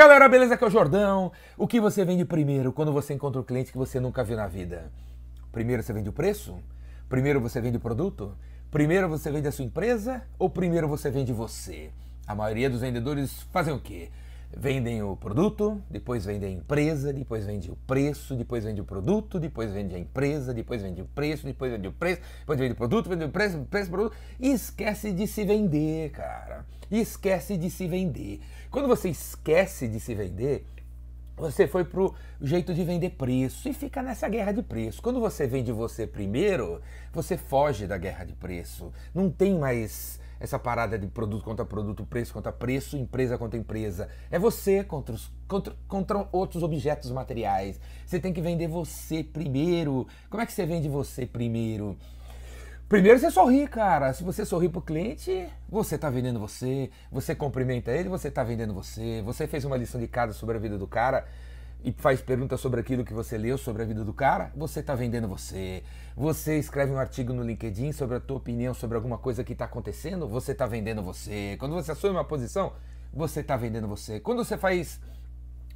galera, 0.00 0.30
beleza? 0.30 0.54
Aqui 0.54 0.64
é 0.64 0.66
o 0.66 0.70
Jordão. 0.70 1.30
O 1.58 1.68
que 1.68 1.78
você 1.78 2.06
vende 2.06 2.24
primeiro 2.24 2.72
quando 2.72 2.90
você 2.90 3.12
encontra 3.12 3.38
um 3.38 3.44
cliente 3.44 3.70
que 3.70 3.76
você 3.76 4.00
nunca 4.00 4.24
viu 4.24 4.34
na 4.34 4.46
vida? 4.46 4.90
Primeiro 5.52 5.82
você 5.82 5.92
vende 5.92 6.08
o 6.08 6.12
preço? 6.12 6.56
Primeiro 7.06 7.38
você 7.38 7.60
vende 7.60 7.76
o 7.76 7.80
produto? 7.80 8.34
Primeiro 8.70 9.10
você 9.10 9.30
vende 9.30 9.46
a 9.46 9.52
sua 9.52 9.62
empresa? 9.62 10.22
Ou 10.38 10.48
primeiro 10.48 10.88
você 10.88 11.10
vende 11.10 11.34
você? 11.34 11.90
A 12.26 12.34
maioria 12.34 12.70
dos 12.70 12.80
vendedores 12.80 13.42
fazem 13.52 13.74
o 13.74 13.78
quê? 13.78 14.08
Vendem 14.56 15.00
o 15.00 15.16
produto, 15.16 15.80
depois 15.88 16.24
vende 16.24 16.44
a 16.44 16.50
empresa, 16.50 17.12
depois 17.12 17.46
vende 17.46 17.70
o 17.70 17.76
preço, 17.86 18.34
depois 18.34 18.64
vende 18.64 18.80
o 18.80 18.84
produto, 18.84 19.38
depois 19.38 19.72
vende 19.72 19.94
a 19.94 19.98
empresa, 19.98 20.52
depois 20.52 20.82
vende 20.82 21.00
o 21.00 21.04
preço, 21.04 21.46
depois 21.46 21.70
vende 21.70 21.86
o 21.86 21.92
preço, 21.92 22.20
depois 22.40 22.58
vende 22.58 22.72
o 22.72 22.76
produto, 22.76 23.08
vende 23.08 23.24
o 23.24 23.28
preço, 23.28 23.58
preço, 23.70 23.90
produto. 23.90 24.16
E 24.40 24.50
esquece 24.50 25.12
de 25.12 25.26
se 25.28 25.44
vender, 25.44 26.10
cara. 26.10 26.66
Esquece 26.90 27.56
de 27.56 27.70
se 27.70 27.86
vender. 27.86 28.40
Quando 28.70 28.88
você 28.88 29.08
esquece 29.08 29.86
de 29.86 30.00
se 30.00 30.16
vender, 30.16 30.66
você 31.36 31.66
foi 31.66 31.84
pro 31.84 32.14
jeito 32.42 32.74
de 32.74 32.84
vender 32.84 33.10
preço 33.10 33.68
e 33.68 33.72
fica 33.72 34.02
nessa 34.02 34.28
guerra 34.28 34.52
de 34.52 34.62
preço. 34.62 35.00
Quando 35.00 35.20
você 35.20 35.46
vende 35.46 35.72
você 35.72 36.06
primeiro, 36.06 36.82
você 37.12 37.36
foge 37.36 37.86
da 37.86 37.96
guerra 37.96 38.24
de 38.24 38.34
preço. 38.34 38.92
Não 39.14 39.30
tem 39.30 39.56
mais 39.56 40.20
essa 40.40 40.58
parada 40.58 40.98
de 40.98 41.06
produto 41.06 41.44
contra 41.44 41.64
produto, 41.64 42.04
preço 42.04 42.32
contra 42.32 42.50
preço, 42.50 42.96
empresa 42.96 43.36
contra 43.36 43.58
empresa. 43.58 44.08
É 44.30 44.38
você 44.38 44.82
contra, 44.82 45.14
os, 45.14 45.30
contra, 45.46 45.76
contra 45.86 46.26
outros 46.32 46.62
objetos 46.62 47.10
materiais. 47.10 47.78
Você 48.06 48.18
tem 48.18 48.32
que 48.32 48.40
vender 48.40 48.66
você 48.66 49.22
primeiro. 49.22 50.08
Como 50.30 50.42
é 50.42 50.46
que 50.46 50.52
você 50.52 50.64
vende 50.64 50.88
você 50.88 51.26
primeiro? 51.26 51.96
Primeiro 52.88 53.20
você 53.20 53.30
sorri, 53.30 53.68
cara. 53.68 54.12
Se 54.14 54.24
você 54.24 54.44
sorrir 54.44 54.70
pro 54.70 54.80
cliente, 54.80 55.46
você 55.68 55.98
tá 55.98 56.08
vendendo 56.08 56.40
você. 56.40 56.90
Você 57.12 57.34
cumprimenta 57.34 57.92
ele, 57.92 58.08
você 58.08 58.30
tá 58.30 58.42
vendendo 58.42 58.72
você. 58.72 59.22
Você 59.22 59.46
fez 59.46 59.64
uma 59.64 59.76
lição 59.76 60.00
de 60.00 60.08
casa 60.08 60.32
sobre 60.32 60.56
a 60.56 60.60
vida 60.60 60.78
do 60.78 60.88
cara 60.88 61.26
e 61.82 61.92
faz 61.92 62.20
perguntas 62.20 62.60
sobre 62.60 62.80
aquilo 62.80 63.04
que 63.04 63.12
você 63.12 63.38
leu 63.38 63.56
sobre 63.56 63.82
a 63.82 63.84
vida 63.86 64.04
do 64.04 64.12
cara, 64.12 64.52
você 64.54 64.80
está 64.80 64.94
vendendo 64.94 65.26
você. 65.26 65.82
Você 66.16 66.58
escreve 66.58 66.92
um 66.92 66.98
artigo 66.98 67.32
no 67.32 67.42
LinkedIn 67.42 67.92
sobre 67.92 68.16
a 68.16 68.20
tua 68.20 68.36
opinião 68.36 68.74
sobre 68.74 68.96
alguma 68.96 69.18
coisa 69.18 69.42
que 69.42 69.52
está 69.52 69.64
acontecendo, 69.64 70.28
você 70.28 70.52
está 70.52 70.66
vendendo 70.66 71.02
você. 71.02 71.56
Quando 71.58 71.74
você 71.74 71.92
assume 71.92 72.14
uma 72.14 72.24
posição, 72.24 72.72
você 73.12 73.40
está 73.40 73.56
vendendo 73.56 73.88
você. 73.88 74.20
Quando 74.20 74.44
você 74.44 74.56
faz 74.56 75.00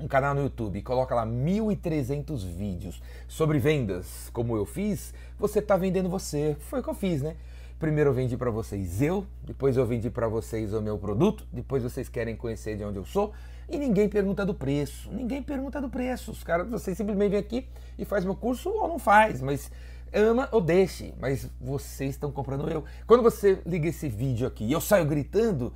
um 0.00 0.06
canal 0.06 0.34
no 0.34 0.42
YouTube 0.42 0.78
e 0.78 0.82
coloca 0.82 1.14
lá 1.14 1.26
1.300 1.26 2.44
vídeos 2.44 3.02
sobre 3.26 3.58
vendas, 3.58 4.30
como 4.32 4.56
eu 4.56 4.64
fiz, 4.64 5.12
você 5.38 5.58
está 5.58 5.76
vendendo 5.76 6.08
você. 6.08 6.56
Foi 6.60 6.80
o 6.80 6.82
que 6.82 6.90
eu 6.90 6.94
fiz, 6.94 7.22
né? 7.22 7.36
Primeiro 7.78 8.10
eu 8.10 8.14
vendi 8.14 8.36
para 8.36 8.50
vocês 8.50 9.00
eu, 9.00 9.24
depois 9.44 9.76
eu 9.76 9.86
vendi 9.86 10.10
para 10.10 10.26
vocês 10.26 10.74
o 10.74 10.82
meu 10.82 10.98
produto, 10.98 11.46
depois 11.52 11.80
vocês 11.80 12.08
querem 12.08 12.34
conhecer 12.34 12.76
de 12.76 12.82
onde 12.82 12.98
eu 12.98 13.04
sou 13.04 13.32
e 13.68 13.78
ninguém 13.78 14.08
pergunta 14.08 14.44
do 14.44 14.52
preço. 14.52 15.08
Ninguém 15.12 15.40
pergunta 15.40 15.80
do 15.80 15.88
preço. 15.88 16.32
Os 16.32 16.42
caras, 16.42 16.68
vocês 16.68 16.96
simplesmente 16.96 17.30
vêm 17.30 17.38
aqui 17.38 17.68
e 17.96 18.04
faz 18.04 18.24
meu 18.24 18.34
curso 18.34 18.68
ou 18.68 18.88
não 18.88 18.98
faz, 18.98 19.40
mas 19.40 19.70
ama 20.12 20.48
ou 20.50 20.60
deixe, 20.60 21.14
mas 21.20 21.48
vocês 21.60 22.10
estão 22.10 22.32
comprando 22.32 22.68
eu. 22.68 22.82
Quando 23.06 23.22
você 23.22 23.60
liga 23.64 23.88
esse 23.88 24.08
vídeo 24.08 24.46
aqui 24.46 24.64
e 24.64 24.72
eu 24.72 24.80
saio 24.80 25.04
gritando, 25.04 25.72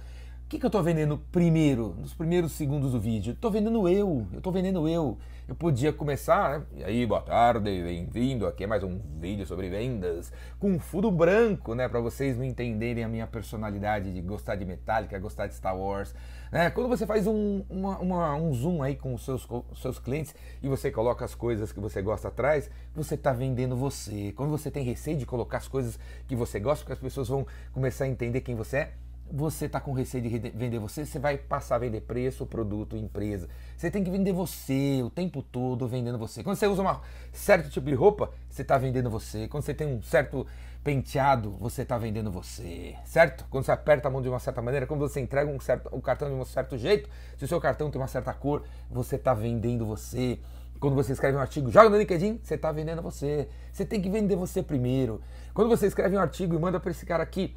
que, 0.53 0.59
que 0.59 0.67
eu 0.67 0.69
estou 0.69 0.83
vendendo 0.83 1.17
primeiro, 1.33 1.95
nos 1.99 2.13
primeiros 2.13 2.53
segundos 2.53 2.93
do 2.93 3.01
vídeo? 3.01 3.33
Estou 3.33 3.51
vendendo 3.51 3.89
eu, 3.89 4.27
eu 4.31 4.37
estou 4.37 4.53
vendendo 4.53 4.87
eu. 4.87 5.17
Eu 5.49 5.55
podia 5.55 5.95
começar, 5.95 6.59
né? 6.59 6.67
E 6.77 6.85
aí, 6.85 7.07
boa 7.07 7.23
tarde, 7.23 7.83
bem-vindo. 7.83 8.47
Aqui 8.47 8.65
é 8.65 8.67
mais 8.67 8.83
um 8.85 9.01
vídeo 9.19 9.47
sobre 9.47 9.71
vendas 9.71 10.31
com 10.59 10.79
fundo 10.79 11.11
branco, 11.11 11.75
né? 11.75 11.89
Para 11.89 12.01
vocês 12.01 12.37
não 12.37 12.45
entenderem 12.45 13.03
a 13.03 13.09
minha 13.09 13.27
personalidade 13.27 14.13
de 14.13 14.21
gostar 14.21 14.57
de 14.57 14.67
Metallica, 14.67 15.19
gostar 15.19 15.47
de 15.47 15.55
Star 15.55 15.75
Wars. 15.75 16.15
Né? 16.53 16.69
Quando 16.69 16.87
você 16.87 17.07
faz 17.07 17.27
um, 17.27 17.65
uma, 17.71 17.99
uma, 17.99 18.35
um 18.35 18.53
zoom 18.53 18.83
aí 18.83 18.95
com 18.95 19.15
os 19.15 19.25
seus, 19.25 19.49
os 19.71 19.81
seus 19.81 19.99
clientes 19.99 20.35
e 20.63 20.69
você 20.69 20.91
coloca 20.91 21.25
as 21.25 21.35
coisas 21.35 21.73
que 21.73 21.81
você 21.81 22.03
gosta 22.03 22.29
atrás, 22.29 22.71
você 22.95 23.15
está 23.15 23.33
vendendo 23.33 23.75
você. 23.75 24.33
Quando 24.37 24.51
você 24.51 24.71
tem 24.71 24.85
receio 24.85 25.17
de 25.17 25.25
colocar 25.25 25.57
as 25.57 25.67
coisas 25.67 25.99
que 26.29 26.37
você 26.37 26.61
gosta, 26.61 26.85
porque 26.85 26.93
as 26.93 26.99
pessoas 26.99 27.29
vão 27.29 27.47
começar 27.73 28.05
a 28.05 28.09
entender 28.09 28.43
quem 28.43 28.55
você 28.55 28.77
é, 28.77 28.93
você 29.33 29.65
está 29.65 29.81
com 29.81 29.93
receio 29.93 30.23
de 30.23 30.39
vender 30.51 30.79
você, 30.79 31.07
você 31.07 31.19
vai 31.19 31.39
passar 31.39 31.77
a 31.77 31.79
vender 31.79 32.03
preço, 32.03 32.45
produto, 32.45 32.97
empresa. 32.97 33.49
Você 33.77 33.91
tem 33.91 34.05
que 34.05 34.11
vender 34.11 34.33
você 34.33 35.01
o 35.03 35.09
tempo 35.09 35.43
todo 35.43 35.89
vendendo 35.89 36.19
você. 36.19 36.45
Quando 36.45 36.57
você 36.57 36.67
usa 36.67 36.83
um 36.83 36.97
certo 37.33 37.71
tipo 37.71 37.87
de 37.87 37.95
roupa, 37.95 38.31
você 38.51 38.61
está 38.61 38.77
vendendo 38.77 39.09
você. 39.09 39.49
Quando 39.49 39.65
você 39.65 39.73
tem 39.73 39.87
um 39.87 40.03
certo 40.03 40.47
penteado, 40.85 41.57
você 41.59 41.83
está 41.83 41.97
vendendo 41.97 42.31
você, 42.31 42.95
certo? 43.05 43.47
Quando 43.49 43.65
você 43.65 43.73
aperta 43.73 44.09
a 44.09 44.11
mão 44.11 44.21
de 44.21 44.29
uma 44.29 44.41
certa 44.41 44.61
maneira, 44.61 44.87
quando 44.87 45.01
você 45.01 45.21
entrega 45.21 45.51
um, 45.51 45.59
certo, 45.61 45.89
um 45.95 46.01
cartão 46.01 46.29
de 46.29 46.35
um 46.35 46.45
certo 46.45 46.77
jeito, 46.77 47.09
se 47.39 47.45
o 47.45 47.49
seu 47.49 47.61
cartão 47.61 47.91
tem 47.91 48.01
uma 48.01 48.09
certa 48.09 48.35
cor, 48.35 48.65
você 48.91 49.17
está 49.17 49.33
vendendo 49.33 49.87
você. 49.87 50.39
Quando 50.79 50.95
você 50.97 51.13
escreve 51.13 51.39
um 51.39 51.41
artigo, 51.41 51.71
joga 51.71 51.89
no 51.89 51.97
LinkedIn, 51.97 52.41
você 52.43 52.57
está 52.57 52.73
vendendo 52.73 53.01
você. 53.01 53.49
Você 53.73 53.87
tem 53.87 54.03
que 54.03 54.11
vender 54.11 54.35
você 54.35 54.63
primeiro. 54.63 55.23
Quando 55.55 55.69
você 55.69 55.87
escreve 55.87 56.17
um 56.17 56.21
artigo 56.21 56.55
e 56.55 56.59
manda 56.59 56.81
para 56.81 56.91
esse 56.91 57.07
cara 57.07 57.23
aqui, 57.23 57.55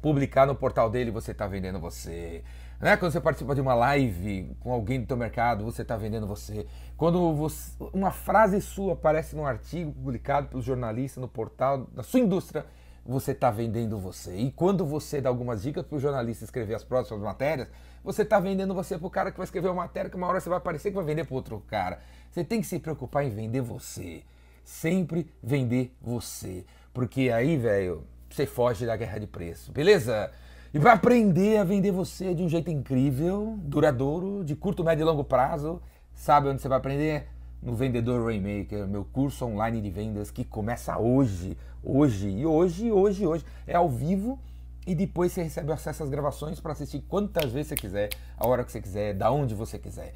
publicar 0.00 0.46
no 0.46 0.54
portal 0.54 0.90
dele, 0.90 1.10
você 1.10 1.32
está 1.32 1.46
vendendo 1.46 1.78
você. 1.80 2.42
Né? 2.80 2.96
Quando 2.96 3.12
você 3.12 3.20
participa 3.20 3.54
de 3.54 3.60
uma 3.60 3.74
live 3.74 4.56
com 4.60 4.72
alguém 4.72 5.00
do 5.00 5.06
teu 5.06 5.16
mercado, 5.16 5.64
você 5.64 5.82
está 5.82 5.96
vendendo 5.96 6.26
você. 6.26 6.66
Quando 6.96 7.32
você, 7.34 7.72
uma 7.92 8.10
frase 8.10 8.60
sua 8.60 8.92
aparece 8.92 9.34
num 9.34 9.46
artigo 9.46 9.92
publicado 9.92 10.48
pelo 10.48 10.62
jornalista 10.62 11.20
no 11.20 11.28
portal 11.28 11.86
da 11.92 12.02
sua 12.02 12.20
indústria, 12.20 12.66
você 13.04 13.32
está 13.32 13.50
vendendo 13.50 13.98
você. 13.98 14.36
E 14.36 14.50
quando 14.50 14.84
você 14.84 15.20
dá 15.20 15.28
algumas 15.28 15.62
dicas 15.62 15.86
para 15.86 15.96
o 15.96 16.00
jornalista 16.00 16.44
escrever 16.44 16.74
as 16.74 16.84
próximas 16.84 17.22
matérias, 17.22 17.68
você 18.02 18.22
está 18.22 18.38
vendendo 18.38 18.74
você 18.74 18.98
para 18.98 19.06
o 19.06 19.10
cara 19.10 19.30
que 19.30 19.38
vai 19.38 19.44
escrever 19.44 19.68
uma 19.68 19.82
matéria 19.82 20.10
que 20.10 20.16
uma 20.16 20.26
hora 20.26 20.40
você 20.40 20.48
vai 20.48 20.58
aparecer 20.58 20.90
que 20.90 20.96
vai 20.96 21.04
vender 21.04 21.24
para 21.24 21.34
outro 21.34 21.62
cara. 21.66 22.00
Você 22.30 22.44
tem 22.44 22.60
que 22.60 22.66
se 22.66 22.78
preocupar 22.78 23.24
em 23.24 23.30
vender 23.30 23.60
você. 23.60 24.22
Sempre 24.64 25.30
vender 25.42 25.96
você. 26.00 26.64
Porque 26.92 27.30
aí, 27.30 27.56
velho, 27.56 28.04
você 28.28 28.46
foge 28.46 28.86
da 28.86 28.96
guerra 28.96 29.18
de 29.18 29.26
preço, 29.26 29.72
beleza? 29.72 30.30
E 30.74 30.78
vai 30.78 30.92
aprender 30.92 31.58
a 31.58 31.64
vender 31.64 31.90
você 31.90 32.34
de 32.34 32.42
um 32.42 32.48
jeito 32.48 32.70
incrível, 32.70 33.56
duradouro, 33.62 34.44
de 34.44 34.54
curto, 34.54 34.84
médio 34.84 35.02
e 35.02 35.06
longo 35.06 35.24
prazo. 35.24 35.80
Sabe 36.12 36.48
onde 36.48 36.60
você 36.60 36.68
vai 36.68 36.78
aprender? 36.78 37.28
No 37.62 37.74
Vendedor 37.74 38.24
Rainmaker, 38.26 38.86
meu 38.86 39.04
curso 39.04 39.46
online 39.46 39.80
de 39.80 39.90
vendas 39.90 40.30
que 40.30 40.44
começa 40.44 40.98
hoje. 40.98 41.56
Hoje, 41.82 42.28
e 42.28 42.44
hoje, 42.44 42.92
hoje, 42.92 43.26
hoje. 43.26 43.44
É 43.66 43.74
ao 43.74 43.88
vivo 43.88 44.38
e 44.86 44.94
depois 44.94 45.32
você 45.32 45.42
recebe 45.42 45.72
acesso 45.72 46.02
às 46.02 46.08
gravações 46.08 46.60
para 46.60 46.72
assistir 46.72 47.00
quantas 47.08 47.50
vezes 47.50 47.68
você 47.68 47.74
quiser, 47.74 48.08
a 48.36 48.46
hora 48.46 48.62
que 48.62 48.70
você 48.70 48.80
quiser, 48.80 49.14
da 49.14 49.30
onde 49.30 49.54
você 49.54 49.78
quiser. 49.78 50.12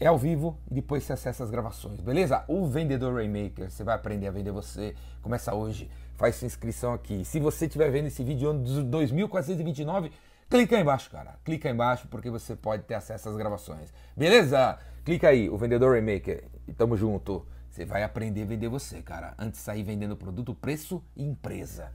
É 0.00 0.06
ao 0.06 0.16
vivo 0.16 0.58
e 0.70 0.74
depois 0.74 1.02
você 1.02 1.12
acessa 1.12 1.42
as 1.42 1.50
gravações, 1.50 2.00
beleza? 2.00 2.44
O 2.46 2.66
Vendedor 2.66 3.14
Rainmaker, 3.14 3.70
você 3.70 3.82
vai 3.82 3.96
aprender 3.96 4.28
a 4.28 4.30
vender 4.30 4.52
você. 4.52 4.94
Começa 5.20 5.54
hoje 5.54 5.90
faz 6.18 6.34
sua 6.34 6.46
inscrição 6.46 6.92
aqui. 6.92 7.24
Se 7.24 7.38
você 7.38 7.66
estiver 7.66 7.90
vendo 7.90 8.06
esse 8.06 8.22
vídeo 8.24 8.50
ano 8.50 8.60
2429, 8.60 10.10
clica 10.50 10.76
aí 10.76 10.82
embaixo, 10.82 11.10
cara. 11.10 11.36
Clica 11.44 11.68
aí 11.68 11.74
embaixo 11.74 12.08
porque 12.08 12.28
você 12.28 12.56
pode 12.56 12.82
ter 12.82 12.94
acesso 12.94 13.28
às 13.28 13.36
gravações. 13.36 13.92
Beleza? 14.16 14.78
Clica 15.04 15.28
aí, 15.28 15.48
o 15.48 15.56
Vendedor 15.56 15.94
Remaker. 15.94 16.44
E 16.66 16.72
tamo 16.72 16.96
junto. 16.96 17.46
Você 17.70 17.84
vai 17.84 18.02
aprender 18.02 18.42
a 18.42 18.46
vender 18.46 18.68
você, 18.68 19.00
cara. 19.00 19.34
Antes 19.38 19.60
de 19.60 19.64
sair 19.64 19.84
vendendo 19.84 20.16
produto, 20.16 20.54
preço 20.54 21.02
e 21.16 21.24
empresa. 21.24 21.92